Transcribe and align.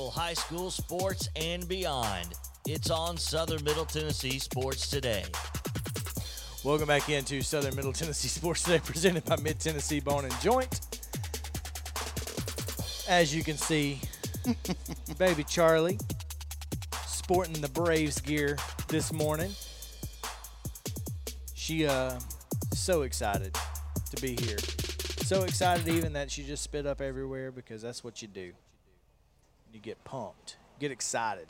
local 0.00 0.10
high 0.10 0.32
school 0.32 0.70
sports 0.70 1.28
and 1.36 1.68
beyond. 1.68 2.28
It's 2.66 2.90
on 2.90 3.18
Southern 3.18 3.62
Middle 3.64 3.84
Tennessee 3.84 4.38
Sports 4.38 4.88
Today. 4.88 5.24
Welcome 6.64 6.86
back 6.86 7.10
into 7.10 7.42
Southern 7.42 7.76
Middle 7.76 7.92
Tennessee 7.92 8.28
Sports 8.28 8.62
Today, 8.62 8.80
presented 8.82 9.26
by 9.26 9.36
Mid 9.36 9.60
Tennessee 9.60 10.00
Bone 10.00 10.24
and 10.24 10.40
Joint. 10.40 10.80
As 13.08 13.34
you 13.34 13.44
can 13.44 13.58
see, 13.58 14.00
baby 15.18 15.44
Charlie 15.44 15.98
sporting 17.06 17.60
the 17.60 17.68
Braves 17.68 18.22
gear 18.22 18.56
this 18.88 19.12
morning. 19.12 19.52
She 21.54 21.86
uh 21.86 22.18
so 22.72 23.02
excited 23.02 23.54
to 24.14 24.22
be 24.22 24.34
here. 24.34 24.58
So 25.24 25.42
excited 25.42 25.88
even 25.88 26.14
that 26.14 26.30
she 26.30 26.42
just 26.42 26.62
spit 26.62 26.86
up 26.86 27.02
everywhere 27.02 27.52
because 27.52 27.82
that's 27.82 28.02
what 28.02 28.22
you 28.22 28.28
do. 28.28 28.52
You 29.72 29.80
get 29.80 30.02
pumped, 30.04 30.56
get 30.78 30.90
excited. 30.90 31.46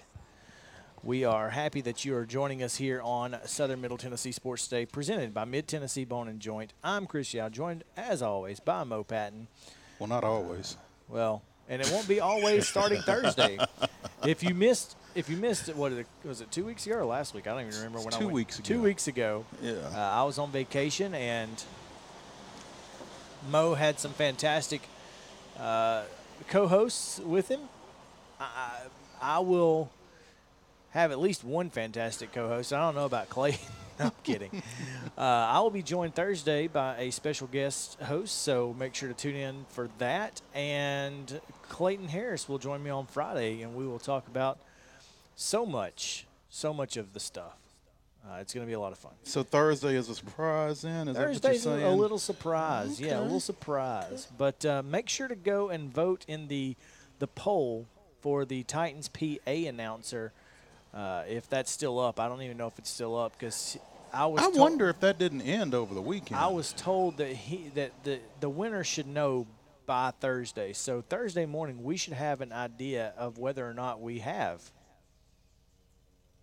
We 1.02 1.24
are 1.24 1.48
happy 1.50 1.80
that 1.80 2.04
you 2.04 2.14
are 2.14 2.26
joining 2.26 2.62
us 2.62 2.76
here 2.76 3.00
on 3.02 3.36
Southern 3.46 3.80
Middle 3.80 3.96
Tennessee 3.96 4.32
Sports 4.32 4.68
Day, 4.68 4.84
presented 4.84 5.32
by 5.32 5.46
Mid 5.46 5.66
Tennessee 5.66 6.04
Bone 6.04 6.28
and 6.28 6.38
Joint. 6.38 6.74
I'm 6.84 7.06
Chris 7.06 7.32
Yao, 7.32 7.48
joined 7.48 7.82
as 7.96 8.20
always 8.20 8.60
by 8.60 8.84
Mo 8.84 9.04
Patton. 9.04 9.46
Well, 9.98 10.08
not 10.08 10.22
always. 10.24 10.76
Well, 11.08 11.42
and 11.68 11.80
it 11.80 11.90
won't 11.90 12.06
be 12.08 12.20
always 12.20 12.68
starting 12.68 13.00
Thursday. 13.02 13.58
If 14.22 14.42
you 14.42 14.52
missed, 14.54 14.96
if 15.14 15.30
you 15.30 15.38
missed 15.38 15.70
it, 15.70 15.76
what 15.76 15.92
was 16.24 16.42
it? 16.42 16.50
Two 16.50 16.66
weeks 16.66 16.86
ago 16.86 16.96
or 16.96 17.06
last 17.06 17.32
week? 17.32 17.46
I 17.46 17.52
don't 17.52 17.66
even 17.66 17.74
remember 17.78 18.00
when 18.00 18.12
I 18.12 18.18
Two 18.18 18.26
went. 18.26 18.34
weeks 18.34 18.58
ago. 18.58 18.66
Two 18.68 18.82
weeks 18.82 19.08
ago. 19.08 19.46
Yeah. 19.62 19.72
Uh, 19.94 19.98
I 19.98 20.24
was 20.24 20.38
on 20.38 20.50
vacation 20.50 21.14
and 21.14 21.64
Mo 23.50 23.72
had 23.72 23.98
some 23.98 24.12
fantastic 24.12 24.82
uh, 25.58 26.02
co-hosts 26.48 27.18
with 27.20 27.48
him. 27.48 27.60
I, 28.40 28.80
I 29.20 29.38
will 29.40 29.90
have 30.90 31.12
at 31.12 31.20
least 31.20 31.44
one 31.44 31.70
fantastic 31.70 32.32
co-host. 32.32 32.72
I 32.72 32.80
don't 32.80 32.94
know 32.94 33.04
about 33.04 33.28
Clay. 33.28 33.58
I'm 33.98 34.12
kidding. 34.22 34.62
Uh, 35.18 35.22
I 35.50 35.60
will 35.60 35.70
be 35.70 35.82
joined 35.82 36.14
Thursday 36.14 36.66
by 36.66 36.96
a 36.96 37.10
special 37.10 37.46
guest 37.46 38.00
host, 38.00 38.40
so 38.40 38.74
make 38.78 38.94
sure 38.94 39.06
to 39.08 39.14
tune 39.14 39.34
in 39.34 39.66
for 39.68 39.90
that. 39.98 40.40
And 40.54 41.42
Clayton 41.68 42.08
Harris 42.08 42.48
will 42.48 42.56
join 42.58 42.82
me 42.82 42.88
on 42.88 43.04
Friday, 43.04 43.60
and 43.60 43.74
we 43.74 43.86
will 43.86 43.98
talk 43.98 44.26
about 44.26 44.58
so 45.36 45.66
much, 45.66 46.26
so 46.48 46.72
much 46.72 46.96
of 46.96 47.12
the 47.12 47.20
stuff. 47.20 47.58
Uh, 48.26 48.36
it's 48.40 48.54
going 48.54 48.64
to 48.64 48.68
be 48.68 48.72
a 48.72 48.80
lot 48.80 48.92
of 48.92 48.98
fun. 48.98 49.12
So 49.24 49.42
Thursday 49.42 49.94
is 49.94 50.08
a 50.08 50.14
surprise, 50.14 50.80
then? 50.80 51.08
Is 51.08 51.18
Thursday's 51.18 51.64
that 51.64 51.70
what 51.70 51.76
a 51.76 51.80
you're 51.80 51.88
saying? 51.90 51.98
little 52.00 52.18
surprise. 52.18 52.98
Yeah, 52.98 53.20
a 53.20 53.22
little 53.22 53.40
surprise. 53.40 54.28
But 54.38 54.64
uh, 54.64 54.82
make 54.82 55.10
sure 55.10 55.28
to 55.28 55.36
go 55.36 55.68
and 55.68 55.92
vote 55.92 56.24
in 56.26 56.48
the 56.48 56.76
the 57.18 57.26
poll 57.26 57.86
for 58.20 58.44
the 58.44 58.62
Titans 58.64 59.08
PA 59.08 59.50
announcer. 59.50 60.32
Uh, 60.92 61.22
if 61.28 61.48
that's 61.48 61.70
still 61.70 61.98
up, 62.00 62.18
I 62.18 62.28
don't 62.28 62.42
even 62.42 62.56
know 62.56 62.66
if 62.66 62.78
it's 62.78 62.90
still 62.90 63.16
up 63.16 63.32
because 63.38 63.78
I 64.12 64.26
was. 64.26 64.40
I 64.40 64.44
told- 64.46 64.58
wonder 64.58 64.88
if 64.88 65.00
that 65.00 65.18
didn't 65.18 65.42
end 65.42 65.74
over 65.74 65.94
the 65.94 66.02
weekend. 66.02 66.40
I 66.40 66.48
was 66.48 66.72
told 66.72 67.18
that 67.18 67.28
he 67.34 67.68
that 67.74 67.92
the 68.04 68.20
the 68.40 68.48
winner 68.48 68.82
should 68.82 69.06
know 69.06 69.46
by 69.86 70.10
Thursday. 70.20 70.72
So 70.72 71.00
Thursday 71.02 71.46
morning 71.46 71.82
we 71.84 71.96
should 71.96 72.12
have 72.14 72.40
an 72.40 72.52
idea 72.52 73.12
of 73.16 73.38
whether 73.38 73.68
or 73.68 73.74
not 73.74 74.00
we 74.00 74.18
have 74.20 74.70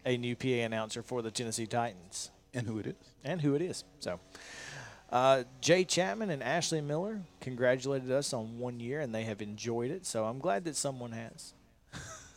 a 0.06 0.18
new 0.18 0.36
PA 0.36 0.64
announcer 0.64 1.02
for 1.04 1.22
the 1.22 1.32
Tennessee 1.32 1.68
Titans 1.68 2.32
and 2.54 2.66
who 2.68 2.80
it 2.80 2.88
is. 2.88 2.96
and 3.24 3.42
who 3.42 3.56
it 3.56 3.62
is. 3.62 3.84
So, 4.00 4.20
uh, 5.12 5.44
Jay 5.60 5.84
Chapman 5.84 6.30
and 6.30 6.42
Ashley 6.42 6.80
Miller 6.82 7.22
congratulated 7.42 8.12
us 8.12 8.32
on 8.34 8.58
one 8.60 8.80
year, 8.80 9.02
and 9.02 9.14
they 9.14 9.24
have 9.24 9.42
enjoyed 9.42 9.92
it. 9.92 10.06
So 10.06 10.26
I'm 10.26 10.40
glad 10.40 10.64
that 10.66 10.76
someone 10.78 11.12
has. 11.12 11.54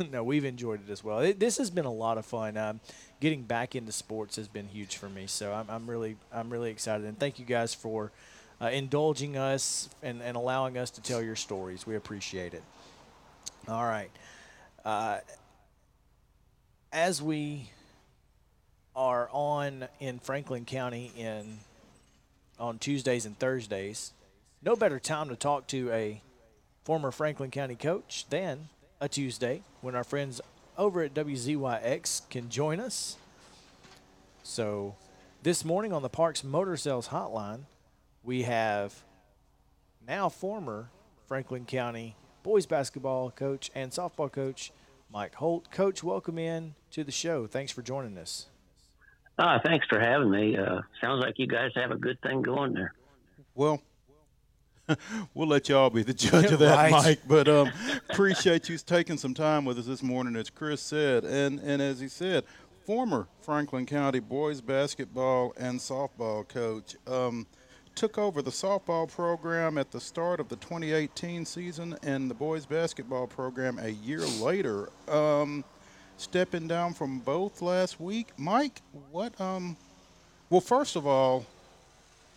no, 0.10 0.22
we've 0.24 0.44
enjoyed 0.44 0.80
it 0.86 0.90
as 0.90 1.04
well. 1.04 1.20
It, 1.20 1.38
this 1.38 1.58
has 1.58 1.70
been 1.70 1.84
a 1.84 1.92
lot 1.92 2.18
of 2.18 2.24
fun. 2.24 2.56
Um, 2.56 2.80
getting 3.20 3.42
back 3.42 3.74
into 3.74 3.92
sports 3.92 4.36
has 4.36 4.48
been 4.48 4.68
huge 4.68 4.96
for 4.96 5.08
me. 5.08 5.26
So 5.26 5.52
I'm, 5.52 5.66
I'm 5.68 5.90
really, 5.90 6.16
I'm 6.32 6.50
really 6.50 6.70
excited, 6.70 7.06
and 7.06 7.18
thank 7.18 7.38
you 7.38 7.44
guys 7.44 7.74
for 7.74 8.12
uh, 8.60 8.66
indulging 8.66 9.36
us 9.36 9.88
and, 10.02 10.22
and 10.22 10.36
allowing 10.36 10.78
us 10.78 10.90
to 10.90 11.02
tell 11.02 11.22
your 11.22 11.36
stories. 11.36 11.86
We 11.86 11.96
appreciate 11.96 12.54
it. 12.54 12.62
All 13.68 13.84
right. 13.84 14.10
Uh, 14.84 15.18
as 16.92 17.22
we 17.22 17.70
are 18.96 19.28
on 19.32 19.86
in 20.00 20.18
Franklin 20.18 20.64
County 20.64 21.12
in 21.16 21.58
on 22.58 22.78
Tuesdays 22.78 23.24
and 23.24 23.38
Thursdays, 23.38 24.12
no 24.62 24.76
better 24.76 24.98
time 24.98 25.28
to 25.28 25.36
talk 25.36 25.66
to 25.68 25.90
a 25.90 26.20
former 26.84 27.10
Franklin 27.10 27.50
County 27.50 27.76
coach 27.76 28.26
than 28.28 28.68
a 29.00 29.08
Tuesday 29.08 29.62
when 29.80 29.94
our 29.94 30.04
friends 30.04 30.40
over 30.76 31.02
at 31.02 31.14
WZYX 31.14 32.28
can 32.28 32.50
join 32.50 32.78
us. 32.78 33.16
So, 34.42 34.96
this 35.42 35.64
morning 35.64 35.92
on 35.92 36.02
the 36.02 36.08
Parks 36.08 36.44
Motor 36.44 36.76
Sales 36.76 37.08
Hotline, 37.08 37.60
we 38.22 38.42
have 38.42 39.02
now 40.06 40.28
former 40.28 40.90
Franklin 41.26 41.64
County 41.64 42.14
boys 42.42 42.66
basketball 42.66 43.30
coach 43.30 43.70
and 43.74 43.90
softball 43.90 44.30
coach 44.30 44.72
Mike 45.12 45.34
Holt. 45.36 45.70
Coach, 45.70 46.02
welcome 46.02 46.38
in 46.38 46.74
to 46.90 47.04
the 47.04 47.12
show. 47.12 47.46
Thanks 47.46 47.72
for 47.72 47.82
joining 47.82 48.18
us. 48.18 48.46
Ah, 49.38 49.58
thanks 49.64 49.86
for 49.88 49.98
having 49.98 50.30
me. 50.30 50.56
Uh, 50.56 50.82
sounds 51.00 51.22
like 51.24 51.38
you 51.38 51.46
guys 51.46 51.70
have 51.74 51.90
a 51.90 51.96
good 51.96 52.20
thing 52.20 52.42
going 52.42 52.74
there. 52.74 52.94
Well, 53.54 53.82
we'll 55.34 55.48
let 55.48 55.68
y'all 55.68 55.90
be 55.90 56.02
the 56.02 56.14
judge 56.14 56.52
of 56.52 56.58
that, 56.60 56.74
Right. 56.76 56.90
Mike. 56.92 57.20
But 57.26 57.48
um, 57.48 57.70
appreciate 58.08 58.68
you 58.68 58.76
taking 58.78 59.16
some 59.18 59.34
time 59.34 59.64
with 59.64 59.78
us 59.78 59.86
this 59.86 60.02
morning, 60.02 60.36
as 60.36 60.50
Chris 60.50 60.80
said, 60.80 61.24
and 61.24 61.58
and 61.60 61.80
as 61.82 62.00
he 62.00 62.08
said, 62.08 62.44
former 62.86 63.26
Franklin 63.42 63.86
County 63.86 64.20
boys 64.20 64.60
basketball 64.60 65.52
and 65.56 65.78
softball 65.78 66.46
coach. 66.48 66.96
Um, 67.06 67.46
took 67.96 68.18
over 68.18 68.40
the 68.40 68.50
softball 68.52 69.10
program 69.10 69.76
at 69.76 69.90
the 69.90 70.00
start 70.00 70.38
of 70.40 70.48
the 70.48 70.56
2018 70.56 71.44
season 71.44 71.96
and 72.04 72.30
the 72.30 72.34
boys 72.34 72.64
basketball 72.64 73.26
program 73.26 73.78
a 73.80 73.88
year 73.88 74.20
later. 74.20 74.88
Um, 75.08 75.64
stepping 76.16 76.68
down 76.68 76.94
from 76.94 77.18
both 77.18 77.60
last 77.60 78.00
week. 78.00 78.28
Mike, 78.36 78.80
what 79.10 79.38
um 79.40 79.76
well 80.50 80.60
first 80.60 80.96
of 80.96 81.06
all, 81.06 81.44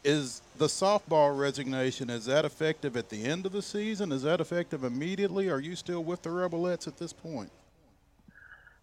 is 0.03 0.41
the 0.57 0.67
softball 0.67 1.37
resignation 1.37 2.09
is 2.09 2.25
that 2.25 2.45
effective 2.45 2.97
at 2.97 3.09
the 3.09 3.23
end 3.23 3.45
of 3.45 3.51
the 3.51 3.61
season? 3.61 4.11
Is 4.11 4.23
that 4.23 4.41
effective 4.41 4.83
immediately? 4.83 5.49
Are 5.49 5.59
you 5.59 5.75
still 5.75 6.03
with 6.03 6.21
the 6.21 6.29
Rebelettes 6.29 6.87
at 6.87 6.97
this 6.97 7.13
point? 7.13 7.51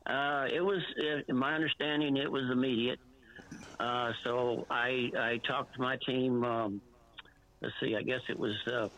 Uh, 0.06 0.48
it 0.52 0.60
was, 0.60 0.82
uh, 0.98 1.20
in 1.28 1.36
my 1.36 1.54
understanding, 1.54 2.16
it 2.16 2.30
was 2.30 2.50
immediate. 2.50 2.98
Uh, 3.78 4.12
so 4.24 4.66
I, 4.70 5.10
I 5.16 5.40
talked 5.46 5.74
to 5.74 5.80
my 5.80 5.96
team. 6.04 6.42
Um, 6.42 6.80
let's 7.60 7.74
see, 7.80 7.94
I 7.94 8.02
guess 8.02 8.20
it 8.28 8.38
was 8.38 8.56
uh, 8.66 8.88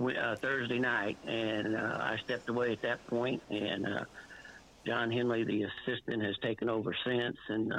uh, 0.00 0.36
Thursday 0.36 0.78
night, 0.78 1.18
and 1.26 1.76
uh, 1.76 1.98
I 2.00 2.16
stepped 2.24 2.48
away 2.48 2.72
at 2.72 2.82
that 2.82 3.06
point, 3.06 3.42
and 3.50 3.86
John 4.86 5.10
Henley, 5.10 5.44
the 5.44 5.64
assistant, 5.64 6.22
has 6.22 6.36
taken 6.38 6.68
over 6.68 6.94
since, 7.04 7.36
and 7.48 7.72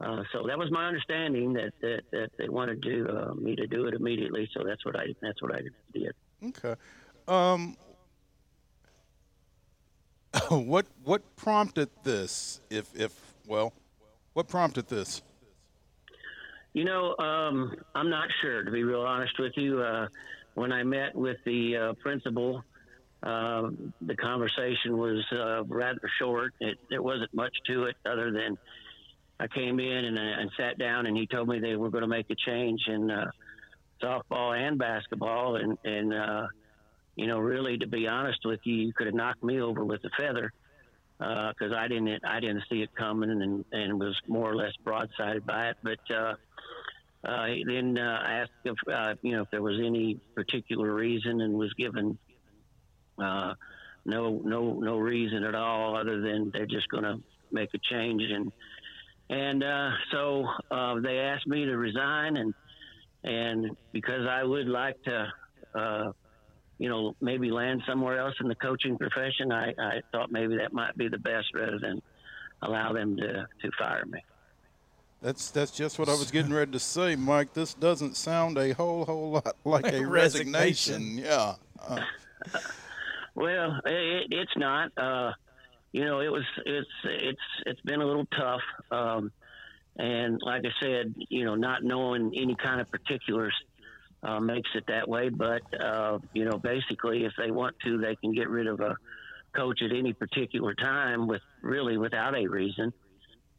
uh, 0.00 0.22
so 0.32 0.46
that 0.46 0.58
was 0.58 0.70
my 0.70 0.86
understanding 0.86 1.52
that 1.54 1.72
that, 1.80 2.02
that 2.10 2.30
they 2.38 2.48
wanted 2.48 2.82
to 2.82 3.08
uh, 3.08 3.34
me 3.34 3.54
to 3.56 3.66
do 3.66 3.86
it 3.86 3.94
immediately. 3.94 4.48
So 4.52 4.64
that's 4.64 4.84
what 4.84 4.96
I 4.96 5.14
that's 5.22 5.40
what 5.40 5.54
I 5.54 5.60
did. 5.92 6.14
Okay. 6.42 6.74
Um, 7.28 7.76
what 10.48 10.86
what 11.04 11.36
prompted 11.36 11.90
this? 12.02 12.60
If 12.70 12.88
if 12.94 13.34
well, 13.46 13.72
what 14.32 14.48
prompted 14.48 14.88
this? 14.88 15.22
You 16.72 16.84
know, 16.84 17.16
um, 17.18 17.76
I'm 17.94 18.10
not 18.10 18.28
sure, 18.42 18.64
to 18.64 18.70
be 18.70 18.82
real 18.82 19.02
honest 19.02 19.38
with 19.38 19.52
you. 19.56 19.80
Uh, 19.80 20.08
when 20.54 20.72
I 20.72 20.82
met 20.82 21.14
with 21.14 21.36
the 21.44 21.76
uh, 21.76 21.92
principal, 22.02 22.64
uh, 23.22 23.70
the 24.00 24.16
conversation 24.16 24.98
was 24.98 25.24
uh, 25.32 25.62
rather 25.64 26.00
short. 26.18 26.52
It, 26.58 26.78
there 26.90 27.00
wasn't 27.00 27.32
much 27.32 27.56
to 27.68 27.84
it 27.84 27.96
other 28.04 28.32
than 28.32 28.58
I 29.40 29.48
came 29.48 29.80
in 29.80 30.04
and, 30.04 30.18
and 30.18 30.50
sat 30.56 30.78
down, 30.78 31.06
and 31.06 31.16
he 31.16 31.26
told 31.26 31.48
me 31.48 31.58
they 31.58 31.76
were 31.76 31.90
going 31.90 32.02
to 32.02 32.08
make 32.08 32.30
a 32.30 32.36
change 32.36 32.82
in 32.86 33.10
uh, 33.10 33.30
softball 34.02 34.56
and 34.56 34.78
basketball, 34.78 35.56
and 35.56 35.76
and 35.84 36.14
uh, 36.14 36.46
you 37.16 37.26
know, 37.26 37.38
really, 37.38 37.78
to 37.78 37.86
be 37.86 38.06
honest 38.06 38.40
with 38.44 38.60
you, 38.64 38.74
you 38.74 38.92
could 38.92 39.06
have 39.06 39.14
knocked 39.14 39.42
me 39.42 39.60
over 39.60 39.84
with 39.84 40.00
a 40.04 40.10
feather 40.16 40.52
because 41.18 41.72
uh, 41.72 41.76
I 41.76 41.88
didn't 41.88 42.24
I 42.24 42.40
didn't 42.40 42.64
see 42.70 42.82
it 42.82 42.94
coming 42.94 43.30
and 43.30 43.64
and 43.72 44.00
was 44.00 44.16
more 44.26 44.50
or 44.50 44.56
less 44.56 44.72
broadsided 44.84 45.44
by 45.46 45.70
it. 45.70 45.76
But 45.82 46.14
uh, 46.14 46.34
uh, 47.24 47.46
then 47.66 47.96
uh, 47.98 48.22
asked 48.26 48.50
if 48.64 48.76
uh, 48.92 49.14
you 49.22 49.32
know 49.32 49.42
if 49.42 49.50
there 49.50 49.62
was 49.62 49.80
any 49.84 50.18
particular 50.34 50.92
reason, 50.92 51.40
and 51.40 51.54
was 51.54 51.72
given 51.74 52.18
uh, 53.18 53.54
no 54.04 54.40
no 54.44 54.74
no 54.74 54.98
reason 54.98 55.44
at 55.44 55.54
all 55.54 55.96
other 55.96 56.20
than 56.20 56.50
they're 56.52 56.66
just 56.66 56.88
going 56.88 57.04
to 57.04 57.20
make 57.52 57.70
a 57.74 57.78
change 57.78 58.22
and 58.22 58.52
and 59.30 59.62
uh, 59.62 59.90
so 60.10 60.46
uh, 60.70 61.00
they 61.00 61.18
asked 61.18 61.46
me 61.46 61.64
to 61.64 61.76
resign 61.76 62.36
and 62.36 62.54
and 63.22 63.76
because 63.92 64.26
I 64.28 64.44
would 64.44 64.68
like 64.68 65.02
to 65.04 65.32
uh, 65.74 66.12
you 66.78 66.88
know, 66.88 67.14
maybe 67.20 67.50
land 67.50 67.82
somewhere 67.86 68.18
else 68.18 68.34
in 68.40 68.48
the 68.48 68.54
coaching 68.54 68.98
profession, 68.98 69.52
I, 69.52 69.74
I 69.78 70.00
thought 70.12 70.32
maybe 70.32 70.56
that 70.56 70.72
might 70.72 70.96
be 70.96 71.08
the 71.08 71.18
best 71.18 71.54
rather 71.54 71.78
than 71.78 72.02
allow 72.62 72.92
them 72.92 73.16
to, 73.16 73.46
to 73.62 73.70
fire 73.78 74.04
me. 74.06 74.20
That's 75.22 75.50
that's 75.50 75.70
just 75.70 75.98
what 75.98 76.10
I 76.10 76.12
was 76.12 76.30
getting 76.30 76.52
ready 76.52 76.72
to 76.72 76.78
say, 76.78 77.16
Mike. 77.16 77.54
This 77.54 77.72
doesn't 77.72 78.14
sound 78.14 78.58
a 78.58 78.72
whole 78.74 79.06
whole 79.06 79.30
lot 79.30 79.56
like 79.64 79.90
a 79.90 80.04
resignation. 80.04 80.12
resignation. 80.12 81.18
Yeah. 81.18 81.54
Uh. 81.80 82.00
well, 83.34 83.80
it, 83.86 84.26
it's 84.30 84.56
not. 84.56 84.92
Uh, 84.98 85.32
you 85.94 86.04
know, 86.04 86.18
it 86.18 86.32
was 86.32 86.42
it's 86.66 86.88
it's 87.04 87.38
it's 87.66 87.80
been 87.82 88.00
a 88.00 88.04
little 88.04 88.26
tough. 88.36 88.62
Um, 88.90 89.30
and 89.96 90.40
like 90.42 90.64
I 90.64 90.82
said, 90.82 91.14
you 91.28 91.44
know, 91.44 91.54
not 91.54 91.84
knowing 91.84 92.32
any 92.34 92.56
kind 92.56 92.80
of 92.80 92.90
particulars 92.90 93.54
uh, 94.24 94.40
makes 94.40 94.68
it 94.74 94.88
that 94.88 95.08
way. 95.08 95.28
But 95.28 95.62
uh, 95.80 96.18
you 96.32 96.46
know, 96.46 96.58
basically, 96.58 97.24
if 97.24 97.32
they 97.38 97.52
want 97.52 97.76
to, 97.84 97.98
they 97.98 98.16
can 98.16 98.32
get 98.32 98.48
rid 98.48 98.66
of 98.66 98.80
a 98.80 98.96
coach 99.54 99.82
at 99.82 99.96
any 99.96 100.12
particular 100.12 100.74
time 100.74 101.28
with 101.28 101.42
really 101.62 101.96
without 101.96 102.36
a 102.36 102.48
reason. 102.48 102.92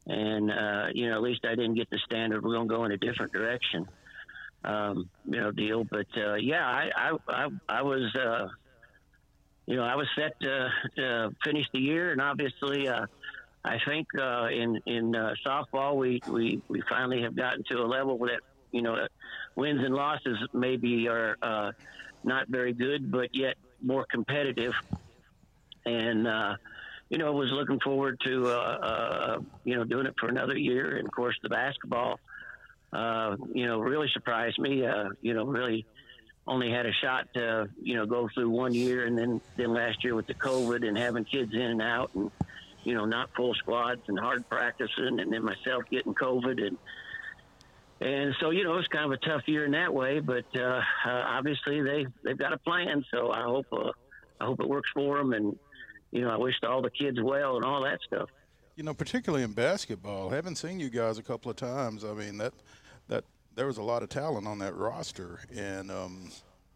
And 0.05 0.51
uh, 0.51 0.87
you 0.93 1.09
know, 1.09 1.15
at 1.15 1.21
least 1.21 1.45
I 1.45 1.55
didn't 1.55 1.75
get 1.75 1.89
the 1.89 1.99
standard. 2.05 2.43
We're 2.43 2.55
going 2.55 2.67
to 2.67 2.75
go 2.75 2.83
in 2.83 2.91
a 2.91 2.97
different 2.97 3.31
direction. 3.31 3.87
Um, 4.65 5.09
you 5.23 5.39
know, 5.39 5.51
deal. 5.51 5.85
But 5.85 6.07
uh, 6.17 6.33
yeah, 6.33 6.67
I 6.67 6.89
I 6.97 7.17
I, 7.29 7.47
I 7.69 7.81
was. 7.83 8.13
You 9.67 9.77
know, 9.77 9.83
I 9.83 9.95
was 9.95 10.07
set 10.15 10.39
to, 10.41 10.69
to 10.97 11.35
finish 11.43 11.65
the 11.73 11.79
year, 11.79 12.11
and 12.11 12.21
obviously, 12.21 12.87
uh, 12.87 13.07
I 13.63 13.79
think 13.85 14.07
uh, 14.19 14.47
in 14.47 14.79
in 14.85 15.15
uh, 15.15 15.33
softball 15.45 15.95
we, 15.95 16.21
we 16.27 16.61
we 16.67 16.81
finally 16.87 17.23
have 17.23 17.35
gotten 17.35 17.63
to 17.71 17.79
a 17.79 17.87
level 17.87 18.17
that 18.19 18.41
you 18.71 18.83
know 18.83 19.07
wins 19.55 19.83
and 19.83 19.95
losses 19.95 20.37
maybe 20.53 21.07
are 21.07 21.35
uh, 21.41 21.71
not 22.23 22.47
very 22.47 22.73
good, 22.73 23.11
but 23.11 23.29
yet 23.33 23.55
more 23.81 24.05
competitive. 24.09 24.73
And 25.85 26.27
uh, 26.27 26.55
you 27.09 27.17
know, 27.17 27.33
was 27.33 27.51
looking 27.51 27.79
forward 27.79 28.19
to 28.25 28.47
uh, 28.47 28.51
uh, 28.51 29.37
you 29.63 29.75
know 29.75 29.83
doing 29.83 30.05
it 30.05 30.13
for 30.19 30.27
another 30.27 30.57
year. 30.57 30.97
And 30.97 31.07
of 31.07 31.11
course, 31.13 31.37
the 31.41 31.49
basketball, 31.49 32.19
uh, 32.93 33.35
you 33.53 33.65
know, 33.65 33.79
really 33.79 34.09
surprised 34.13 34.59
me. 34.59 34.85
Uh, 34.85 35.09
you 35.21 35.33
know, 35.33 35.45
really 35.45 35.85
only 36.47 36.71
had 36.71 36.85
a 36.85 36.93
shot 36.93 37.27
to 37.33 37.69
you 37.81 37.95
know 37.95 38.05
go 38.05 38.29
through 38.33 38.49
one 38.49 38.73
year, 38.73 39.05
and 39.05 39.17
then 39.17 39.41
then 39.57 39.73
last 39.73 40.03
year 40.03 40.15
with 40.15 40.27
the 40.27 40.33
COVID 40.33 40.87
and 40.87 40.97
having 40.97 41.25
kids 41.25 41.53
in 41.53 41.61
and 41.61 41.81
out, 41.81 42.11
and 42.13 42.31
you 42.85 42.93
know, 42.93 43.05
not 43.05 43.29
full 43.35 43.53
squads 43.55 44.01
and 44.07 44.17
hard 44.17 44.47
practicing, 44.47 45.19
and 45.19 45.33
then 45.33 45.43
myself 45.43 45.83
getting 45.89 46.13
COVID 46.13 46.65
and 46.65 46.77
and 48.01 48.35
so 48.39 48.49
you 48.49 48.63
know 48.63 48.75
it's 48.77 48.87
kind 48.89 49.05
of 49.05 49.11
a 49.11 49.17
tough 49.17 49.41
year 49.47 49.65
in 49.65 49.71
that 49.71 49.93
way. 49.93 50.19
But 50.19 50.45
uh, 50.55 50.81
uh, 51.05 51.09
obviously 51.09 51.81
they 51.81 52.05
they've 52.23 52.37
got 52.37 52.53
a 52.53 52.57
plan, 52.57 53.03
so 53.11 53.31
I 53.31 53.41
hope 53.41 53.65
uh, 53.71 53.91
I 54.39 54.45
hope 54.45 54.59
it 54.59 54.69
works 54.69 54.89
for 54.93 55.17
them. 55.17 55.33
And 55.33 55.57
you 56.11 56.21
know 56.21 56.29
I 56.29 56.37
wish 56.37 56.55
all 56.63 56.81
the 56.81 56.91
kids 56.91 57.19
well 57.21 57.55
and 57.55 57.65
all 57.65 57.83
that 57.83 57.99
stuff. 58.05 58.29
You 58.75 58.83
know, 58.83 58.93
particularly 58.93 59.43
in 59.43 59.53
basketball, 59.53 60.29
haven't 60.29 60.57
seen 60.57 60.79
you 60.79 60.89
guys 60.89 61.17
a 61.17 61.23
couple 61.23 61.49
of 61.49 61.57
times. 61.57 62.03
I 62.03 62.13
mean 62.13 62.37
that 62.37 62.53
that 63.07 63.23
there 63.55 63.67
was 63.67 63.77
a 63.77 63.83
lot 63.83 64.03
of 64.03 64.09
talent 64.09 64.47
on 64.47 64.59
that 64.59 64.75
roster, 64.75 65.39
and 65.55 65.89
um, 65.89 66.29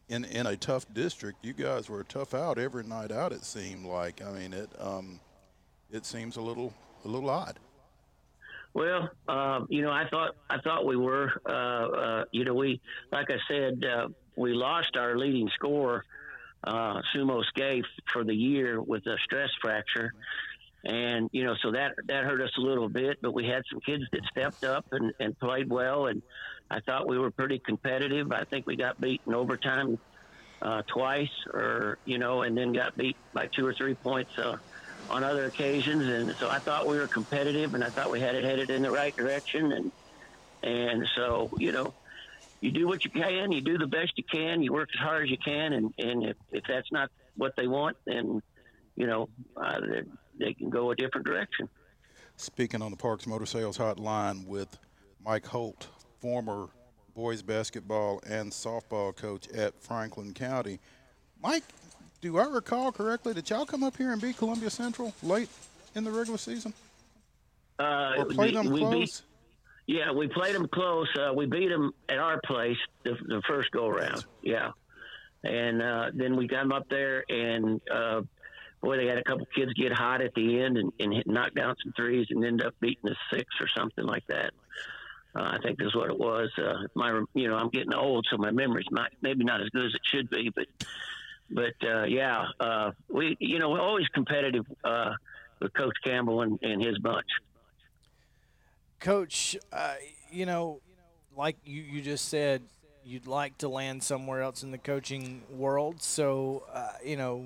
in 0.08 0.26
in 0.26 0.48
a 0.48 0.58
tough 0.58 0.86
district, 0.94 1.46
you 1.46 1.54
guys 1.54 1.90
were 1.90 2.04
tough 2.04 2.34
out 2.34 2.58
every 2.58 2.84
night 2.84 3.12
out. 3.12 3.32
It 3.32 3.44
seemed 3.44 3.86
like. 3.86 4.22
I 4.22 4.32
mean 4.32 4.54
it 4.54 4.70
um, 4.80 5.20
it 5.92 6.06
seems 6.06 6.38
a 6.38 6.42
little 6.42 6.74
a 7.06 7.08
little 7.08 7.30
odd. 7.30 7.60
Well, 8.74 9.10
uh, 9.28 9.62
you 9.68 9.82
know, 9.82 9.92
I 9.92 10.08
thought 10.10 10.36
I 10.50 10.60
thought 10.60 10.86
we 10.86 10.96
were. 10.96 11.32
Uh, 11.48 11.52
uh, 11.52 12.26
you 12.32 12.46
know, 12.46 12.54
we 12.54 12.82
like 13.12 13.28
I 13.30 13.38
said, 13.48 13.84
uh, 13.84 14.08
we 14.36 14.54
lost 14.54 14.96
our 14.96 15.18
leading 15.18 15.50
scorer, 15.56 16.06
uh, 16.64 17.02
Sumo 17.14 17.44
Scaife, 17.46 17.86
for 18.14 18.24
the 18.24 18.34
year 18.34 18.82
with 18.82 19.06
a 19.08 19.18
stress 19.26 19.50
fracture, 19.62 20.14
and 20.84 21.30
you 21.32 21.44
know, 21.44 21.56
so 21.62 21.72
that 21.72 21.94
that 22.08 22.24
hurt 22.24 22.42
us 22.42 22.52
a 22.58 22.62
little 22.62 22.90
bit. 22.90 23.18
But 23.22 23.34
we 23.34 23.46
had 23.46 23.64
some 23.72 23.82
kids 23.86 24.04
that 24.12 24.22
stepped 24.32 24.64
up 24.66 24.86
and, 24.92 25.14
and 25.20 25.38
played 25.40 25.70
well, 25.70 26.08
and 26.08 26.22
I 26.70 26.80
thought 26.82 27.08
we 27.08 27.18
were 27.18 27.32
pretty 27.32 27.60
competitive. 27.66 28.32
I 28.32 28.46
think 28.46 28.66
we 28.68 28.78
got 28.78 29.00
beat 29.00 29.22
in 29.28 29.34
overtime 29.34 29.98
uh, 30.62 30.84
twice, 30.94 31.32
or 31.54 32.00
you 32.06 32.18
know, 32.18 32.44
and 32.44 32.58
then 32.58 32.74
got 32.74 32.96
beat 32.96 33.18
by 33.34 33.48
two 33.56 33.66
or 33.66 33.74
three 33.74 33.96
points 33.96 34.32
uh, 34.38 34.58
on 35.10 35.24
other 35.24 35.46
occasions, 35.46 36.04
and 36.04 36.32
so 36.40 36.48
I 36.50 36.60
thought 36.60 36.88
we 36.88 36.98
were 36.98 37.10
competitive, 37.10 37.74
and 37.74 37.84
I 37.84 37.90
thought 37.92 38.12
we 38.12 38.22
had 38.22 38.36
it 38.36 38.44
headed 38.44 38.70
in 38.72 38.82
the 38.84 38.92
right 38.92 39.16
direction, 39.16 39.72
and 39.72 39.92
and 40.64 41.08
so 41.16 41.50
you 41.58 41.72
know, 41.72 41.96
you 42.62 42.72
do 42.72 42.88
what 42.88 43.04
you 43.06 43.12
can, 43.12 43.52
you 43.52 43.62
do 43.62 43.78
the 43.78 43.88
best 43.88 44.14
you 44.18 44.24
can, 44.32 44.62
you 44.62 44.74
work 44.74 44.90
as 44.94 45.02
hard 45.02 45.24
as 45.24 45.32
you 45.32 45.38
can, 45.44 45.74
and 45.74 45.94
and 45.98 46.24
if, 46.26 46.38
if 46.52 46.64
that's 46.68 46.92
not 46.92 47.10
what 47.36 47.54
they 47.58 47.68
want, 47.68 47.98
then 48.06 48.42
you 48.96 49.08
know 49.08 49.28
uh, 49.56 49.80
they, 50.40 50.54
can 50.54 50.70
go 50.70 50.92
a 50.92 50.96
different 50.96 51.26
direction. 51.26 51.70
Speaking 52.38 52.82
on 52.82 52.92
the 52.92 52.98
Parks 52.98 53.28
Motor 53.28 53.46
Sales 53.46 53.78
Hotline 53.78 54.46
with 54.48 54.78
Mike 55.24 55.46
Holt, 55.46 55.88
former 56.20 56.70
boys 57.14 57.42
basketball 57.42 58.22
and 58.28 58.52
softball 58.52 59.16
coach 59.16 59.50
at 59.50 59.74
Franklin 59.82 60.34
County. 60.34 60.80
Mike, 61.44 61.64
do 62.22 62.38
I 62.38 62.46
recall 62.46 62.92
correctly? 62.92 63.34
Did 63.34 63.50
y'all 63.50 63.66
come 63.66 63.84
up 63.84 63.98
here 63.98 64.12
and 64.12 64.22
beat 64.22 64.38
Columbia 64.38 64.70
Central 64.70 65.14
late 65.22 65.50
in 65.96 66.04
the 66.04 66.12
regular 66.12 66.38
season? 66.38 66.74
Uh, 67.78 68.14
or 68.18 68.26
play 68.26 68.52
them 68.52 68.68
close? 68.68 68.92
Beat, 68.94 69.22
yeah, 69.98 70.12
we 70.12 70.28
played 70.28 70.54
them 70.54 70.68
close. 70.68 71.08
Uh, 71.18 71.34
we 71.34 71.46
beat 71.46 71.70
them 71.70 71.92
at 72.10 72.20
our 72.20 72.40
place 72.46 72.78
the, 73.04 73.16
the 73.28 73.42
first 73.48 73.72
go 73.72 73.88
around. 73.88 74.26
Yeah, 74.42 74.72
and 75.44 75.82
uh, 75.82 76.12
then 76.14 76.36
we 76.36 76.48
got 76.48 76.64
them 76.64 76.74
up 76.74 76.90
there, 76.90 77.24
and 77.30 77.82
uh, 77.90 78.22
boy, 78.82 78.98
they 78.98 79.08
had 79.08 79.18
a 79.18 79.24
couple 79.24 79.46
kids 79.56 79.74
get 79.74 79.92
hot 79.92 80.22
at 80.22 80.34
the 80.36 80.62
end 80.62 80.78
and, 80.78 80.92
and 81.00 81.14
hit, 81.14 81.28
knock 81.28 81.54
down 81.54 81.76
some 81.84 81.94
threes, 81.94 82.28
and 82.30 82.44
end 82.44 82.64
up 82.64 82.74
beating 82.80 83.10
us 83.10 83.18
six 83.32 83.46
or 83.60 83.68
something 83.68 84.06
like 84.06 84.26
that. 84.28 84.52
Uh, 85.36 85.44
I 85.44 85.58
think 85.64 85.78
that's 85.78 85.96
what 85.96 86.10
it 86.10 86.18
was. 86.18 86.50
Uh, 86.58 86.88
my, 86.96 87.24
you 87.34 87.48
know, 87.48 87.56
I'm 87.56 87.70
getting 87.70 87.94
old, 87.94 88.26
so 88.30 88.38
my 88.38 88.52
memory's 88.52 88.88
not 88.92 89.12
maybe 89.22 89.44
not 89.44 89.62
as 89.62 89.70
good 89.70 89.86
as 89.86 89.94
it 89.94 90.02
should 90.04 90.30
be, 90.30 90.50
but 90.56 90.66
but 91.52 91.88
uh, 91.88 92.04
yeah, 92.04 92.46
uh, 92.60 92.92
we 93.10 93.38
you 93.40 93.60
know 93.60 93.70
we're 93.70 93.82
always 93.82 94.08
competitive 94.08 94.66
uh, 94.84 95.14
with 95.60 95.74
Coach 95.74 95.96
Campbell 96.04 96.42
and, 96.42 96.60
and 96.62 96.84
his 96.84 96.98
bunch. 97.00 97.28
Coach, 99.00 99.56
uh, 99.72 99.96
you 100.32 100.46
know, 100.46 100.82
like 101.36 101.58
you, 101.64 101.82
you 101.82 102.02
just 102.02 102.28
said, 102.28 102.64
you'd 103.04 103.28
like 103.28 103.58
to 103.60 103.70
land 103.70 104.04
somewhere 104.04 104.42
else 104.42 104.64
in 104.64 104.72
the 104.72 104.78
coaching 104.78 105.44
world. 105.50 106.02
So 106.02 106.66
uh, 106.74 106.94
you 107.04 107.18
know, 107.18 107.46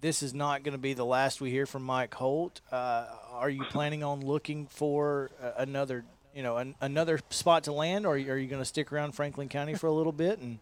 this 0.00 0.22
is 0.22 0.34
not 0.34 0.62
going 0.62 0.72
to 0.72 0.78
be 0.78 0.94
the 0.94 1.04
last 1.04 1.40
we 1.40 1.50
hear 1.50 1.66
from 1.66 1.82
Mike 1.82 2.14
Holt. 2.14 2.60
Uh, 2.70 3.06
are 3.32 3.50
you 3.50 3.64
planning 3.64 4.02
on 4.02 4.20
looking 4.24 4.66
for 4.66 5.30
another? 5.56 6.04
You 6.34 6.44
know, 6.44 6.58
an, 6.58 6.76
another 6.80 7.18
spot 7.30 7.64
to 7.64 7.72
land, 7.72 8.06
or 8.06 8.12
are 8.12 8.16
you, 8.16 8.46
going 8.46 8.62
to 8.62 8.64
stick 8.64 8.92
around 8.92 9.12
Franklin 9.12 9.48
County 9.48 9.74
for 9.74 9.88
a 9.88 9.92
little 9.92 10.12
bit? 10.12 10.38
And 10.38 10.60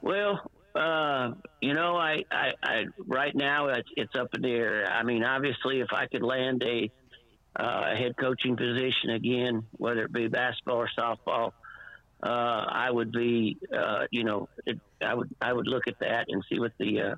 well, 0.00 0.40
uh, 0.74 1.32
you 1.60 1.74
know, 1.74 1.96
I, 1.96 2.24
I, 2.30 2.52
I 2.62 2.84
right 3.06 3.34
now 3.34 3.68
it's, 3.68 3.88
it's 3.96 4.14
up 4.14 4.34
in 4.34 4.42
the 4.42 4.50
air. 4.50 4.86
I 4.86 5.02
mean, 5.02 5.24
obviously, 5.24 5.80
if 5.80 5.92
I 5.92 6.06
could 6.06 6.22
land 6.22 6.62
a, 6.62 6.90
uh, 7.56 7.94
head 7.94 8.16
coaching 8.16 8.56
position 8.56 9.10
again, 9.10 9.64
whether 9.72 10.04
it 10.04 10.12
be 10.12 10.26
basketball 10.26 10.78
or 10.78 10.88
softball, 10.98 11.52
uh, 12.22 12.26
I 12.68 12.90
would 12.90 13.12
be, 13.12 13.58
uh, 13.72 14.06
you 14.10 14.24
know, 14.24 14.48
it, 14.66 14.80
I 15.00 15.14
would 15.14 15.34
I 15.40 15.52
would 15.52 15.68
look 15.68 15.86
at 15.86 16.00
that 16.00 16.26
and 16.28 16.42
see 16.48 16.58
what 16.58 16.72
the, 16.78 17.00
uh, 17.00 17.14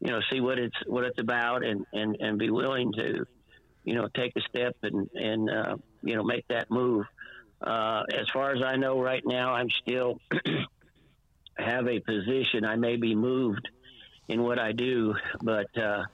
you 0.00 0.10
know, 0.10 0.20
see 0.30 0.40
what 0.40 0.58
it's 0.58 0.76
what 0.86 1.04
it's 1.04 1.18
about, 1.18 1.64
and 1.64 1.84
and 1.92 2.16
and 2.20 2.38
be 2.38 2.50
willing 2.50 2.92
to, 2.94 3.26
you 3.84 3.94
know, 3.94 4.08
take 4.14 4.32
a 4.36 4.40
step 4.40 4.76
and 4.82 5.08
and 5.14 5.50
uh, 5.50 5.76
you 6.02 6.14
know 6.14 6.22
make 6.22 6.46
that 6.48 6.70
move. 6.70 7.06
Uh, 7.60 8.04
as 8.12 8.28
far 8.32 8.52
as 8.52 8.62
I 8.62 8.76
know, 8.76 9.00
right 9.00 9.22
now, 9.26 9.52
I'm 9.52 9.68
still 9.70 10.20
have 11.58 11.88
a 11.88 11.98
position. 12.00 12.64
I 12.64 12.76
may 12.76 12.96
be 12.96 13.14
moved 13.14 13.68
in 14.28 14.42
what 14.42 14.58
I 14.58 14.72
do, 14.72 15.14
but 15.42 15.76
uh, 15.76 16.04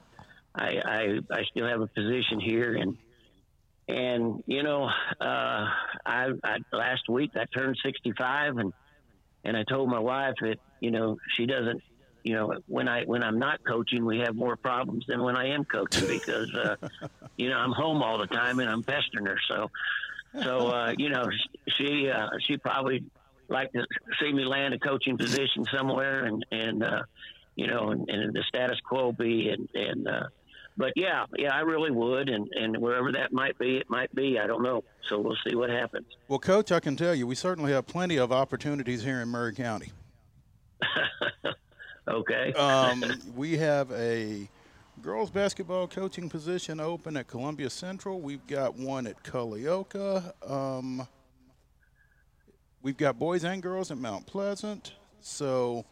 I, 0.55 0.81
I, 0.85 1.19
I 1.31 1.45
still 1.51 1.67
have 1.67 1.81
a 1.81 1.87
position 1.87 2.41
here, 2.41 2.75
and 2.75 2.97
and 3.89 4.43
you 4.47 4.63
know, 4.63 4.85
uh, 4.85 4.91
I, 6.07 6.29
I 6.43 6.59
last 6.73 7.09
week 7.09 7.33
I 7.35 7.45
turned 7.45 7.77
65, 7.85 8.57
and 8.57 8.73
and 9.45 9.57
I 9.57 9.65
told 9.65 9.91
my 9.91 9.99
wife 9.99 10.35
that 10.41 10.59
you 10.81 10.91
know 10.91 11.17
she 11.37 11.47
doesn't. 11.47 11.83
You 12.25 12.33
know, 12.33 12.55
when 12.67 12.89
I 12.89 13.05
when 13.05 13.23
I'm 13.23 13.39
not 13.39 13.63
coaching, 13.65 14.05
we 14.05 14.19
have 14.21 14.35
more 14.35 14.57
problems 14.57 15.05
than 15.07 15.23
when 15.23 15.37
I 15.37 15.49
am 15.49 15.65
coaching 15.67 16.09
because, 16.09 16.53
uh, 16.55 16.77
you 17.37 17.51
know, 17.51 17.59
I'm 17.59 17.73
home 17.73 18.03
all 18.03 18.17
the 18.17 18.27
time 18.27 18.61
and 18.61 18.69
I'm 18.69 18.83
pestering 18.83 19.27
her. 19.27 19.39
So, 19.47 19.71
so 20.43 20.69
uh, 20.69 20.95
you 20.97 21.11
know, 21.11 21.29
she 21.77 22.09
uh, 22.09 22.31
she 22.47 22.57
probably 22.57 23.05
like 23.49 23.73
to 23.73 23.85
see 24.21 24.33
me 24.33 24.47
land 24.47 24.73
a 24.73 24.79
coaching 24.79 25.19
position 25.19 25.67
somewhere, 25.71 26.25
and 26.25 26.45
and 26.51 26.83
uh, 26.83 27.03
you 27.57 27.67
know, 27.67 27.91
and, 27.91 28.09
and 28.09 28.33
the 28.33 28.43
status 28.49 28.81
quo 28.89 29.13
be, 29.13 29.51
and 29.51 29.69
and 29.75 30.09
uh, 30.09 30.29
but 30.79 30.95
yeah, 30.97 31.27
yeah, 31.37 31.55
I 31.55 31.61
really 31.61 31.91
would, 31.91 32.31
and 32.31 32.49
and 32.55 32.79
wherever 32.79 33.13
that 33.13 33.35
might 33.35 33.59
be, 33.59 33.77
it 33.77 33.91
might 33.91 34.15
be. 34.15 34.39
I 34.39 34.47
don't 34.47 34.63
know. 34.63 34.83
So 35.09 35.21
we'll 35.21 35.37
see 35.47 35.55
what 35.55 35.69
happens. 35.69 36.07
Well, 36.29 36.39
Coach, 36.39 36.73
I 36.73 36.81
can 36.81 36.97
tell 36.97 37.15
you, 37.15 37.27
we 37.27 37.35
certainly 37.35 37.73
have 37.73 37.87
plenty 37.87 38.17
of 38.17 38.33
opportunities 38.33 39.05
here 39.05 39.21
in 39.21 39.29
Maury 39.29 39.55
County. 39.55 39.93
okay. 42.09 42.53
um, 42.59 43.05
we 43.35 43.57
have 43.57 43.91
a 43.93 44.49
girls 45.03 45.31
basketball 45.31 45.87
coaching 45.87 46.29
position 46.29 46.81
open 46.81 47.17
at 47.17 47.27
Columbia 47.27 47.71
Central. 47.71 48.21
We've 48.21 48.47
got 48.47 48.77
one 48.77 49.07
at 49.07 49.23
Culleoka. 49.23 50.33
Um, 50.49 51.07
we've 52.83 52.97
got 52.97 53.19
boys 53.19 53.45
and 53.45 53.63
girls 53.63 53.91
at 53.91 53.99
Mount 53.99 54.27
Pleasant. 54.27 54.95
So 55.21 55.85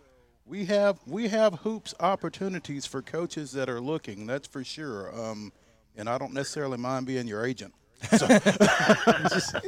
we 0.47 0.65
have 0.67 0.99
we 1.07 1.29
have 1.29 1.55
hoops 1.61 1.95
opportunities 2.01 2.87
for 2.87 3.03
coaches 3.03 3.53
that 3.53 3.69
are 3.69 3.81
looking. 3.81 4.27
That's 4.27 4.47
for 4.47 4.65
sure. 4.65 5.15
Um, 5.19 5.53
and 5.97 6.09
I 6.09 6.19
don't 6.19 6.33
necessarily 6.33 6.79
mind 6.79 7.07
being 7.07 7.27
your 7.27 7.45
agent. 7.47 7.75
So, 8.19 8.27
so. 9.39 9.61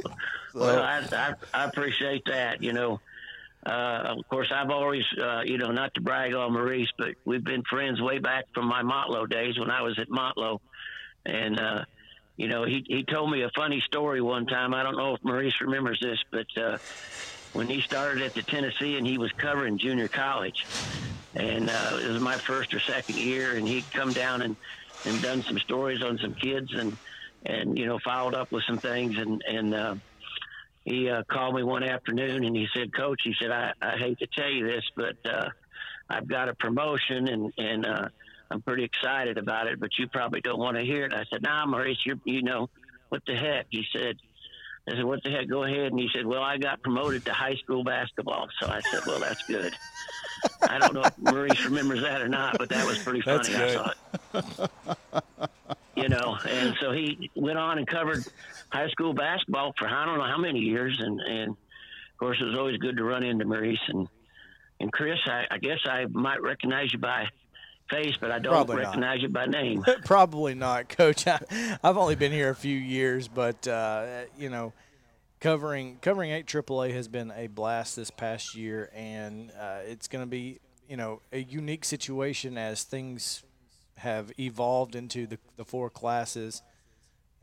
Well, 0.53 0.81
I, 0.81 1.01
I, 1.09 1.33
I, 1.53 1.63
appreciate 1.63 2.25
that. 2.25 2.61
You 2.61 2.73
know, 2.73 2.99
uh, 3.65 4.15
of 4.17 4.27
course, 4.29 4.51
I've 4.53 4.69
always, 4.69 5.03
uh, 5.21 5.41
you 5.43 5.57
know, 5.57 5.71
not 5.71 5.93
to 5.95 6.01
brag 6.01 6.33
on 6.33 6.53
Maurice, 6.53 6.91
but 6.97 7.15
we've 7.25 7.43
been 7.43 7.63
friends 7.63 8.01
way 8.01 8.19
back 8.19 8.45
from 8.53 8.67
my 8.67 8.83
Motlow 8.83 9.29
days 9.29 9.57
when 9.57 9.71
I 9.71 9.81
was 9.81 9.97
at 9.97 10.09
Motlow, 10.09 10.59
and 11.25 11.59
uh, 11.59 11.85
you 12.37 12.47
know, 12.47 12.65
he 12.65 12.85
he 12.87 13.03
told 13.03 13.31
me 13.31 13.41
a 13.41 13.49
funny 13.55 13.81
story 13.81 14.21
one 14.21 14.45
time. 14.45 14.73
I 14.73 14.83
don't 14.83 14.97
know 14.97 15.15
if 15.15 15.23
Maurice 15.23 15.59
remembers 15.61 15.99
this, 15.99 16.19
but 16.31 16.47
uh, 16.57 16.77
when 17.55 17.67
he 17.67 17.79
started 17.81 18.21
at 18.21 18.33
the 18.33 18.43
Tennessean 18.43 18.97
and 18.97 19.07
he 19.07 19.17
was 19.17 19.31
covering 19.31 19.77
junior 19.77 20.09
college. 20.09 20.65
And 21.35 21.69
uh, 21.69 21.99
it 22.01 22.09
was 22.09 22.21
my 22.21 22.37
first 22.37 22.73
or 22.73 22.79
second 22.79 23.15
year, 23.15 23.55
and 23.55 23.67
he'd 23.67 23.89
come 23.91 24.11
down 24.11 24.41
and, 24.41 24.55
and 25.05 25.21
done 25.21 25.41
some 25.43 25.57
stories 25.59 26.03
on 26.03 26.17
some 26.17 26.33
kids 26.33 26.73
and, 26.73 26.97
and 27.45 27.77
you 27.77 27.85
know, 27.85 27.97
followed 27.99 28.35
up 28.35 28.51
with 28.51 28.63
some 28.65 28.77
things. 28.77 29.17
And, 29.17 29.41
and 29.47 29.73
uh, 29.73 29.95
he 30.85 31.09
uh, 31.09 31.23
called 31.27 31.55
me 31.55 31.63
one 31.63 31.83
afternoon 31.83 32.43
and 32.43 32.55
he 32.55 32.67
said, 32.73 32.95
Coach, 32.95 33.21
he 33.23 33.33
said, 33.41 33.51
I, 33.51 33.73
I 33.81 33.97
hate 33.97 34.19
to 34.19 34.27
tell 34.27 34.49
you 34.49 34.67
this, 34.67 34.83
but 34.95 35.15
uh, 35.25 35.49
I've 36.09 36.27
got 36.27 36.47
a 36.47 36.53
promotion 36.53 37.27
and, 37.27 37.53
and 37.57 37.85
uh, 37.85 38.07
I'm 38.51 38.61
pretty 38.61 38.83
excited 38.83 39.39
about 39.39 39.67
it, 39.67 39.79
but 39.79 39.89
you 39.97 40.07
probably 40.07 40.41
don't 40.41 40.59
want 40.59 40.77
to 40.77 40.83
hear 40.83 41.05
it. 41.05 41.13
I 41.13 41.25
said, 41.31 41.41
Nah, 41.41 41.65
Maurice, 41.65 41.97
you're, 42.05 42.19
you 42.23 42.43
know, 42.43 42.69
what 43.09 43.23
the 43.25 43.35
heck? 43.35 43.65
He 43.71 43.83
said, 43.91 44.17
I 44.87 44.91
said, 44.91 45.03
what 45.03 45.23
the 45.23 45.31
heck? 45.31 45.49
Go 45.49 45.63
ahead. 45.63 45.91
And 45.91 45.99
he 45.99 46.09
said, 46.13 46.27
well, 46.27 46.43
I 46.43 46.57
got 46.57 46.83
promoted 46.83 47.25
to 47.25 47.33
high 47.33 47.55
school 47.55 47.83
basketball. 47.83 48.47
So 48.61 48.67
I 48.67 48.81
said, 48.91 49.01
well, 49.07 49.19
that's 49.19 49.41
good. 49.47 49.75
I 50.61 50.77
don't 50.77 50.93
know 50.93 51.01
if 51.01 51.17
Maurice 51.17 51.65
remembers 51.65 52.03
that 52.03 52.21
or 52.21 52.27
not, 52.27 52.57
but 52.59 52.69
that 52.69 52.85
was 52.85 52.99
pretty 52.99 53.21
funny. 53.25 53.55
I 53.55 53.93
thought. 54.33 55.25
you 56.05 56.09
know, 56.09 56.37
and 56.47 56.75
so 56.79 56.91
he 56.91 57.31
went 57.33 57.57
on 57.57 57.79
and 57.79 57.87
covered 57.87 58.23
high 58.69 58.87
school 58.89 59.13
basketball 59.13 59.73
for 59.75 59.87
I 59.87 60.05
don't 60.05 60.19
know 60.19 60.25
how 60.25 60.37
many 60.37 60.59
years, 60.59 60.99
and 60.99 61.19
and 61.19 61.49
of 61.49 62.17
course 62.19 62.37
it 62.39 62.43
was 62.43 62.55
always 62.55 62.77
good 62.77 62.97
to 62.97 63.03
run 63.03 63.23
into 63.23 63.43
Maurice 63.43 63.79
and 63.87 64.07
and 64.79 64.93
Chris. 64.93 65.17
I, 65.25 65.45
I 65.49 65.57
guess 65.57 65.79
I 65.85 66.05
might 66.05 66.43
recognize 66.43 66.93
you 66.93 66.99
by 66.99 67.25
face, 67.89 68.17
but 68.21 68.29
I 68.29 68.37
don't 68.37 68.53
Probably 68.53 68.75
recognize 68.77 69.17
not. 69.17 69.21
you 69.21 69.29
by 69.29 69.45
name. 69.47 69.83
Probably 70.05 70.53
not, 70.53 70.89
Coach. 70.89 71.25
I, 71.25 71.39
have 71.81 71.97
only 71.97 72.13
been 72.13 72.31
here 72.31 72.51
a 72.51 72.55
few 72.55 72.77
years, 72.77 73.27
but 73.27 73.67
uh, 73.67 74.25
you 74.37 74.51
know, 74.51 74.73
covering 75.39 75.97
covering 76.03 76.29
eight 76.29 76.45
AAA 76.45 76.93
has 76.93 77.07
been 77.07 77.31
a 77.35 77.47
blast 77.47 77.95
this 77.95 78.11
past 78.11 78.53
year, 78.53 78.91
and 78.93 79.51
uh, 79.59 79.79
it's 79.87 80.07
going 80.07 80.21
to 80.21 80.29
be 80.29 80.59
you 80.87 80.97
know 80.97 81.21
a 81.33 81.39
unique 81.39 81.83
situation 81.83 82.59
as 82.59 82.83
things 82.83 83.41
have 83.97 84.31
evolved 84.39 84.95
into 84.95 85.27
the, 85.27 85.37
the 85.57 85.65
four 85.65 85.89
classes. 85.89 86.61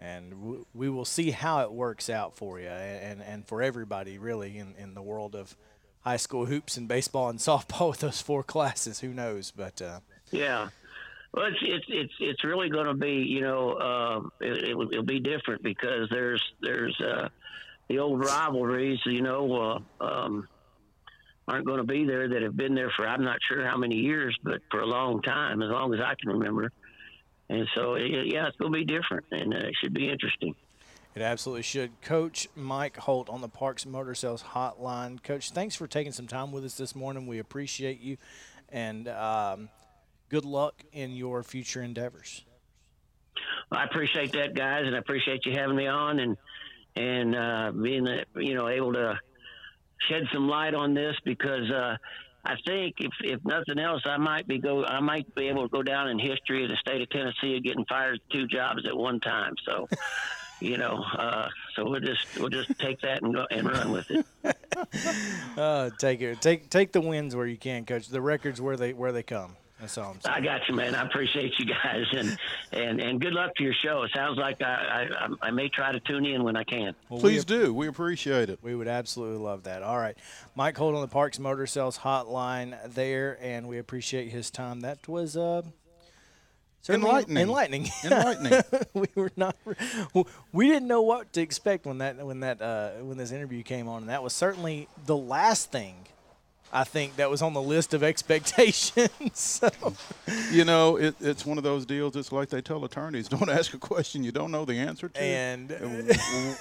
And 0.00 0.64
we 0.74 0.88
will 0.90 1.04
see 1.04 1.30
how 1.30 1.60
it 1.60 1.72
works 1.72 2.10
out 2.10 2.36
for 2.36 2.58
you 2.58 2.66
and, 2.66 3.22
and 3.22 3.46
for 3.46 3.62
everybody, 3.62 4.18
really, 4.18 4.58
in, 4.58 4.74
in 4.76 4.94
the 4.94 5.02
world 5.02 5.36
of 5.36 5.56
high 6.00 6.16
school 6.16 6.46
hoops 6.46 6.76
and 6.76 6.88
baseball 6.88 7.28
and 7.28 7.38
softball 7.38 7.90
with 7.90 8.00
those 8.00 8.20
four 8.20 8.42
classes. 8.42 9.00
Who 9.00 9.08
knows? 9.08 9.50
But 9.50 9.80
uh, 9.80 10.00
yeah. 10.30 10.68
Well, 11.32 11.46
it's 11.46 11.58
it's 11.62 11.86
it's 11.88 12.12
it's 12.20 12.44
really 12.44 12.68
going 12.68 12.86
to 12.86 12.94
be 12.94 13.22
you 13.22 13.40
know 13.40 13.72
uh, 13.72 14.44
it, 14.44 14.70
it, 14.70 14.74
will 14.76 15.02
be 15.02 15.18
different 15.18 15.62
because 15.62 16.10
there's 16.10 16.42
there's 16.60 17.00
uh, 17.00 17.28
the 17.88 18.00
old 18.00 18.20
rivalries 18.20 19.00
you 19.06 19.22
know 19.22 19.82
uh, 20.00 20.04
um, 20.04 20.46
aren't 21.48 21.66
going 21.66 21.78
to 21.78 21.84
be 21.84 22.04
there 22.04 22.28
that 22.28 22.42
have 22.42 22.56
been 22.56 22.74
there 22.74 22.90
for 22.96 23.06
I'm 23.06 23.24
not 23.24 23.38
sure 23.48 23.66
how 23.66 23.76
many 23.76 23.96
years 23.96 24.36
but 24.42 24.60
for 24.70 24.80
a 24.80 24.86
long 24.86 25.22
time 25.22 25.62
as 25.62 25.70
long 25.70 25.92
as 25.94 26.00
I 26.00 26.14
can 26.20 26.30
remember 26.30 26.70
and 27.48 27.66
so 27.74 27.94
it, 27.94 28.10
yeah 28.26 28.46
it's 28.46 28.56
going 28.56 28.72
to 28.72 28.78
be 28.78 28.84
different 28.84 29.26
and 29.32 29.52
uh, 29.52 29.58
it 29.58 29.74
should 29.80 29.94
be 29.94 30.08
interesting. 30.08 30.54
It 31.14 31.20
absolutely 31.20 31.62
should. 31.62 32.00
Coach 32.00 32.48
Mike 32.56 32.96
Holt 32.96 33.28
on 33.28 33.42
the 33.42 33.48
Parks 33.48 33.84
Motor 33.84 34.14
Sales 34.14 34.42
Hotline. 34.42 35.22
Coach, 35.22 35.50
thanks 35.50 35.74
for 35.74 35.86
taking 35.86 36.10
some 36.10 36.26
time 36.26 36.52
with 36.52 36.64
us 36.64 36.74
this 36.76 36.94
morning. 36.94 37.26
We 37.26 37.38
appreciate 37.38 38.00
you. 38.00 38.16
And 38.70 39.08
um, 39.08 39.68
good 40.30 40.46
luck 40.46 40.82
in 40.92 41.14
your 41.14 41.42
future 41.42 41.82
endeavors. 41.82 42.44
Well, 43.70 43.80
I 43.80 43.84
appreciate 43.84 44.32
that, 44.32 44.54
guys, 44.54 44.84
and 44.86 44.96
I 44.96 44.98
appreciate 44.98 45.44
you 45.44 45.52
having 45.52 45.76
me 45.76 45.86
on 45.86 46.18
and 46.18 46.36
and 46.94 47.34
uh, 47.34 47.72
being 47.72 48.06
uh, 48.06 48.24
you 48.36 48.54
know 48.54 48.68
able 48.68 48.92
to 48.94 49.18
shed 50.08 50.24
some 50.32 50.48
light 50.48 50.74
on 50.74 50.94
this 50.94 51.16
because 51.24 51.70
uh, 51.70 51.96
I 52.44 52.56
think 52.66 52.96
if 52.98 53.12
if 53.22 53.44
nothing 53.44 53.78
else, 53.78 54.02
I 54.04 54.16
might 54.16 54.46
be 54.46 54.58
go 54.58 54.84
I 54.84 55.00
might 55.00 55.32
be 55.34 55.48
able 55.48 55.62
to 55.62 55.68
go 55.68 55.82
down 55.82 56.08
in 56.08 56.18
history 56.18 56.64
of 56.64 56.70
the 56.70 56.76
state 56.76 57.00
of 57.00 57.10
Tennessee 57.10 57.56
of 57.56 57.62
getting 57.62 57.84
fired 57.86 58.20
two 58.30 58.46
jobs 58.46 58.86
at 58.86 58.96
one 58.96 59.20
time. 59.20 59.54
So. 59.64 59.88
you 60.62 60.76
know, 60.76 61.04
uh, 61.18 61.48
so 61.74 61.90
we'll 61.90 62.00
just 62.00 62.24
we'll 62.38 62.48
just 62.48 62.78
take 62.78 63.00
that 63.00 63.20
and 63.20 63.34
go 63.34 63.44
and 63.50 63.68
run 63.68 63.90
with 63.90 64.08
it. 64.10 64.24
uh, 65.58 65.90
take 65.98 66.20
it, 66.20 66.40
take 66.40 66.70
take 66.70 66.92
the 66.92 67.00
wins 67.00 67.34
where 67.34 67.46
you 67.46 67.56
can, 67.56 67.84
coach. 67.84 68.06
The 68.06 68.20
records 68.20 68.60
where 68.60 68.76
they 68.76 68.92
where 68.92 69.10
they 69.10 69.24
come. 69.24 69.56
That's 69.82 69.98
all 69.98 70.12
I'm 70.12 70.20
saying. 70.20 70.36
I 70.36 70.40
got 70.40 70.60
you, 70.68 70.76
man. 70.76 70.94
I 70.94 71.02
appreciate 71.02 71.58
you 71.58 71.66
guys, 71.66 72.04
and 72.12 72.38
and 72.70 73.00
and 73.00 73.20
good 73.20 73.32
luck 73.32 73.52
to 73.56 73.64
your 73.64 73.74
show. 73.74 74.04
It 74.04 74.12
sounds 74.14 74.38
like 74.38 74.62
I 74.62 75.08
I, 75.18 75.48
I 75.48 75.50
may 75.50 75.68
try 75.68 75.90
to 75.90 75.98
tune 75.98 76.24
in 76.24 76.44
when 76.44 76.54
I 76.54 76.62
can. 76.62 76.94
Well, 77.08 77.18
Please 77.18 77.44
we, 77.44 77.56
do. 77.56 77.74
We 77.74 77.88
appreciate 77.88 78.48
it. 78.48 78.60
We 78.62 78.76
would 78.76 78.86
absolutely 78.86 79.38
love 79.38 79.64
that. 79.64 79.82
All 79.82 79.98
right, 79.98 80.16
Mike 80.54 80.76
Holt 80.76 80.94
on 80.94 81.00
the 81.00 81.08
Parks 81.08 81.40
Motor 81.40 81.66
Sales 81.66 81.98
Hotline 81.98 82.94
there, 82.94 83.36
and 83.42 83.66
we 83.66 83.78
appreciate 83.78 84.30
his 84.30 84.52
time. 84.52 84.82
That 84.82 85.08
was 85.08 85.36
uh. 85.36 85.62
Enlightening. 86.88 87.38
Enlightening. 87.38 87.88
Enlightening. 88.04 88.62
we 88.94 89.06
were 89.16 89.30
not. 89.36 89.56
We 90.52 90.68
didn't 90.68 90.88
know 90.88 91.02
what 91.02 91.32
to 91.32 91.40
expect 91.40 91.86
when 91.86 91.98
that 91.98 92.24
when 92.24 92.40
that 92.40 92.62
uh, 92.62 92.90
when 93.02 93.18
this 93.18 93.32
interview 93.32 93.64
came 93.64 93.88
on, 93.88 94.02
and 94.02 94.10
that 94.10 94.22
was 94.22 94.32
certainly 94.32 94.88
the 95.06 95.16
last 95.16 95.72
thing 95.72 95.94
I 96.72 96.84
think 96.84 97.16
that 97.16 97.28
was 97.28 97.42
on 97.42 97.52
the 97.52 97.60
list 97.60 97.92
of 97.92 98.02
expectations. 98.02 99.10
so. 99.34 99.70
You 100.50 100.64
know, 100.64 100.96
it, 100.96 101.14
it's 101.20 101.44
one 101.44 101.58
of 101.58 101.64
those 101.64 101.84
deals. 101.84 102.16
It's 102.16 102.32
like 102.32 102.48
they 102.48 102.62
tell 102.62 102.84
attorneys: 102.84 103.28
don't 103.30 103.50
ask 103.50 103.74
a 103.74 103.78
question 103.78 104.24
you 104.24 104.32
don't 104.32 104.50
know 104.50 104.64
the 104.64 104.74
answer 104.74 105.08
to. 105.08 105.22
And 105.22 105.70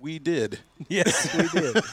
we 0.00 0.18
did. 0.18 0.58
Yes, 0.88 1.34
we 1.36 1.60
did. 1.60 1.84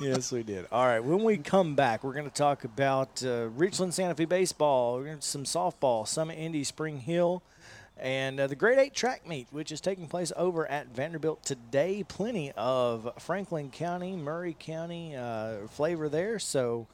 yes, 0.00 0.30
we 0.30 0.42
did. 0.44 0.66
All 0.70 0.86
right. 0.86 1.00
When 1.00 1.24
we 1.24 1.36
come 1.38 1.74
back, 1.74 2.04
we're 2.04 2.14
going 2.14 2.28
to 2.28 2.34
talk 2.34 2.62
about 2.62 3.24
uh, 3.24 3.48
Richland 3.48 3.92
Santa 3.92 4.14
Fe 4.14 4.26
baseball. 4.26 4.98
We're 4.98 5.06
going 5.06 5.18
to 5.18 5.26
some 5.26 5.44
softball, 5.44 6.06
some 6.06 6.30
Indy 6.30 6.62
Spring 6.62 6.98
Hill 6.98 7.42
and 8.00 8.40
uh, 8.40 8.46
the 8.46 8.56
Grade 8.56 8.78
8 8.78 8.94
track 8.94 9.28
meet, 9.28 9.48
which 9.50 9.70
is 9.70 9.80
taking 9.80 10.06
place 10.06 10.32
over 10.36 10.66
at 10.70 10.88
Vanderbilt 10.88 11.44
today. 11.44 12.04
Plenty 12.06 12.52
of 12.52 13.12
Franklin 13.18 13.70
County, 13.70 14.16
Maury 14.16 14.56
County 14.58 15.14
uh, 15.14 15.66
flavor 15.68 16.08
there, 16.08 16.38
so 16.38 16.86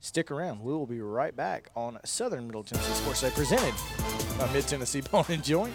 stick 0.00 0.30
around. 0.30 0.62
We 0.62 0.72
will 0.72 0.86
be 0.86 1.00
right 1.00 1.34
back 1.36 1.70
on 1.76 1.98
Southern 2.04 2.46
Middle 2.46 2.64
Tennessee 2.64 2.94
Sports 2.94 3.20
Day 3.20 3.30
presented 3.30 3.74
by 4.38 4.50
Mid 4.52 4.66
Tennessee 4.66 5.02
Bone 5.02 5.24
and 5.28 5.44
Joint. 5.44 5.74